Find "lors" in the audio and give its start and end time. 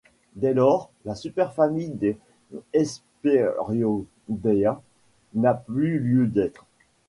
0.55-0.89